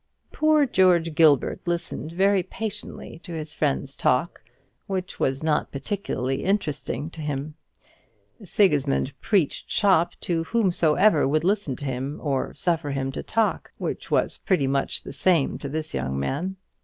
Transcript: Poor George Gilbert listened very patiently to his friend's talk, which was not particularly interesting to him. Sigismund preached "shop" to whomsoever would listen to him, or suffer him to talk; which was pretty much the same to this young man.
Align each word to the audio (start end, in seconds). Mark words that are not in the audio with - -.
Poor 0.31 0.65
George 0.65 1.13
Gilbert 1.13 1.61
listened 1.67 2.11
very 2.11 2.41
patiently 2.41 3.19
to 3.21 3.33
his 3.35 3.53
friend's 3.53 3.95
talk, 3.95 4.41
which 4.87 5.19
was 5.19 5.43
not 5.43 5.71
particularly 5.71 6.43
interesting 6.43 7.07
to 7.11 7.21
him. 7.21 7.53
Sigismund 8.43 9.13
preached 9.21 9.69
"shop" 9.69 10.15
to 10.19 10.43
whomsoever 10.45 11.27
would 11.27 11.43
listen 11.43 11.75
to 11.75 11.85
him, 11.85 12.19
or 12.23 12.51
suffer 12.55 12.89
him 12.89 13.11
to 13.11 13.21
talk; 13.21 13.73
which 13.77 14.09
was 14.09 14.39
pretty 14.39 14.65
much 14.65 15.03
the 15.03 15.13
same 15.13 15.59
to 15.59 15.69
this 15.69 15.93
young 15.93 16.19
man. 16.19 16.55